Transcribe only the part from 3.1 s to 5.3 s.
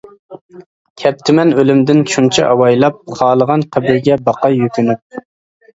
خالىغان قەبرىگە باقاي يۈكۈنۈپ.